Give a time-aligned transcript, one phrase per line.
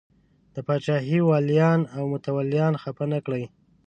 [0.53, 3.45] د پاچاهۍ ولیان او متولیان خفه نه کړي.